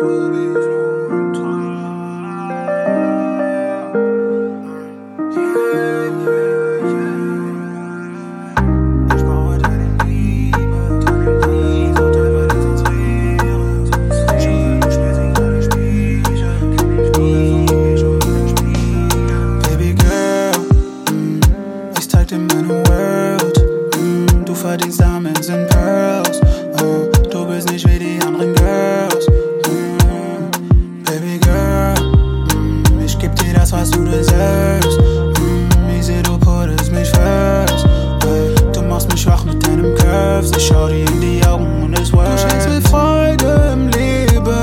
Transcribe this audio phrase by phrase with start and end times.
[0.00, 0.99] to be alone.
[33.70, 34.98] Das, was du deservst.
[35.00, 37.86] Mm, seh, du puttest mich first.
[38.26, 40.50] Ey, du machst mich schwach mit deinem Curves.
[40.56, 42.42] Ich schau dir in die Augen und es works.
[42.42, 44.56] Du schenkst mir Freude im Leben.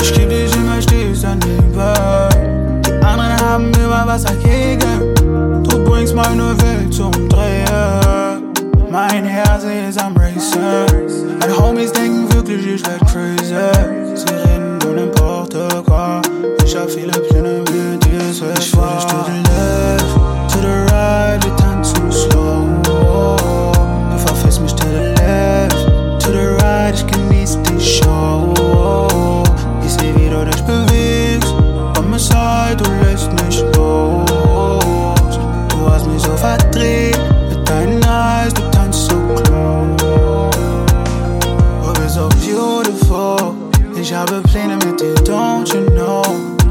[0.00, 2.82] Ich geb dich immer stets daneben.
[2.86, 5.14] Die anderen haben immer was dagegen.
[5.64, 8.52] Du bringst meine Welt zum Drehen.
[8.90, 11.38] Mein Herz ist am Racen.
[11.40, 14.13] Meine Homies denken wirklich, ich werd crazy.
[44.04, 46.22] Ich habe Pläne mit dir, don't you know?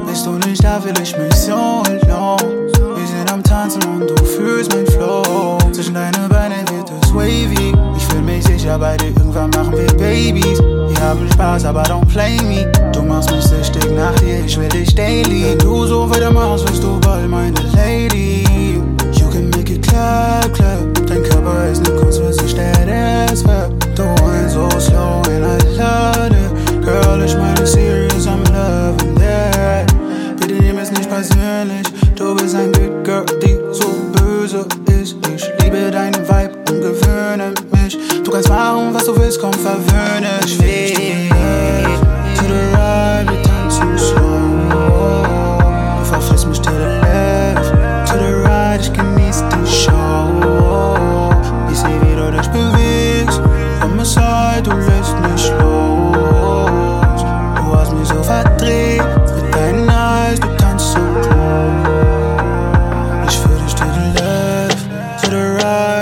[0.05, 2.69] Bist du nicht da, fühl ich mich so alone.
[2.95, 5.57] Wir sind am Tanzen und du fühlst mein Flow.
[5.71, 7.73] Zwischen deine Beine wird es wavy.
[7.97, 10.59] Ich fühl mich sicher bei dir, irgendwann machen wir Babys.
[10.59, 12.71] Wir haben Spaß, aber don't play me.
[12.91, 15.52] Du machst mich süchtig nach dir, ich will dich daily.
[31.13, 31.87] Persönlich.
[32.15, 34.65] Du bist ein Good Girl, die so böse
[34.99, 35.15] ist.
[35.35, 37.97] Ich liebe deinen Vibe und gewöhne mich.
[38.23, 40.57] Du kannst machen, was du willst, komm, verwöhne ich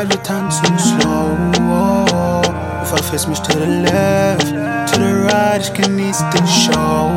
[0.09, 1.37] wir tanzen slow.
[1.53, 4.47] Du verfällst mich to the left,
[4.87, 7.11] to the right, ich genieß die Show.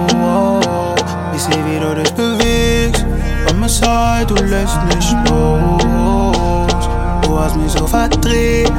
[1.34, 3.05] Ich seh, wie du dich bewegst,
[3.49, 6.89] an meiner Seite, du lässt nicht los.
[7.23, 8.73] Du hast mich so verdreht,